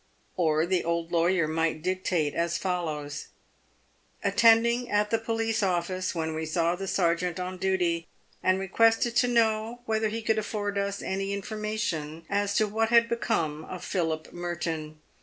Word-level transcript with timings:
Or 0.35 0.65
the 0.65 0.83
old 0.83 1.11
lawyer 1.11 1.47
might 1.47 1.83
dictate 1.83 2.33
as 2.33 2.57
follows:" 2.57 3.27
Attending 4.23 4.89
at 4.89 5.11
the 5.11 5.19
police 5.19 5.61
office, 5.61 6.15
when 6.15 6.33
we 6.33 6.43
saw 6.43 6.75
the 6.75 6.87
sergeant 6.87 7.35
PAVED 7.35 7.49
WITH 7.51 7.61
GOLD. 7.61 7.61
243 7.61 7.69
on 7.69 7.99
duty, 7.99 8.07
and 8.41 8.59
requested 8.59 9.15
to 9.17 9.27
know 9.27 9.81
whether 9.85 10.07
he 10.09 10.23
could 10.23 10.39
afford 10.39 10.79
us 10.79 11.03
any 11.03 11.31
in 11.33 11.43
formation 11.43 12.25
as 12.31 12.55
to 12.55 12.67
what 12.67 12.89
had 12.89 13.09
become 13.09 13.63
of 13.65 13.85
Philip 13.85 14.33
Merton. 14.33 14.97